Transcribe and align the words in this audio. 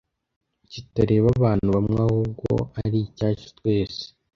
kitareba 0.71 1.27
abantu 1.37 1.67
bamwe 1.75 1.97
ahubwo 2.05 2.47
ari 2.83 2.97
icyacu 3.07 3.47
twese 3.57 4.03